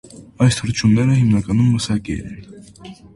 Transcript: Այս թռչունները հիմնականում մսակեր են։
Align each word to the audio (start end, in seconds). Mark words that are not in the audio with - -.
Այս 0.45 0.55
թռչունները 0.59 1.17
հիմնականում 1.19 1.67
մսակեր 1.75 2.25
են։ 2.31 3.05